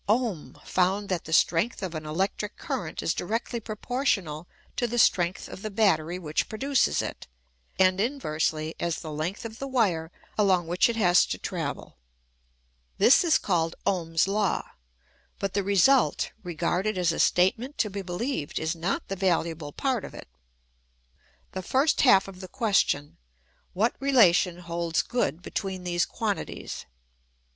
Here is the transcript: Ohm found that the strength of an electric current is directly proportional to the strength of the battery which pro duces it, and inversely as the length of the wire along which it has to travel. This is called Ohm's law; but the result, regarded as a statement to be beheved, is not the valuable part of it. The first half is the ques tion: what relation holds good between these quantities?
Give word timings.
Ohm 0.09 0.59
found 0.65 1.09
that 1.09 1.25
the 1.25 1.31
strength 1.31 1.83
of 1.83 1.93
an 1.93 2.07
electric 2.07 2.57
current 2.57 3.03
is 3.03 3.13
directly 3.13 3.59
proportional 3.59 4.47
to 4.75 4.87
the 4.87 4.97
strength 4.97 5.47
of 5.47 5.61
the 5.61 5.69
battery 5.69 6.17
which 6.17 6.49
pro 6.49 6.57
duces 6.57 7.03
it, 7.03 7.27
and 7.77 8.01
inversely 8.01 8.73
as 8.79 8.95
the 9.01 9.11
length 9.11 9.45
of 9.45 9.59
the 9.59 9.67
wire 9.67 10.11
along 10.39 10.65
which 10.65 10.89
it 10.89 10.95
has 10.95 11.23
to 11.27 11.37
travel. 11.37 11.99
This 12.97 13.23
is 13.23 13.37
called 13.37 13.75
Ohm's 13.85 14.27
law; 14.27 14.71
but 15.37 15.53
the 15.53 15.61
result, 15.63 16.31
regarded 16.41 16.97
as 16.97 17.11
a 17.11 17.19
statement 17.19 17.77
to 17.77 17.91
be 17.91 18.01
beheved, 18.01 18.57
is 18.57 18.75
not 18.75 19.07
the 19.07 19.15
valuable 19.15 19.71
part 19.71 20.03
of 20.03 20.15
it. 20.15 20.27
The 21.51 21.61
first 21.61 22.01
half 22.01 22.27
is 22.27 22.41
the 22.41 22.47
ques 22.47 22.77
tion: 22.79 23.17
what 23.73 23.93
relation 23.99 24.61
holds 24.61 25.03
good 25.03 25.43
between 25.43 25.83
these 25.83 26.07
quantities? 26.07 26.87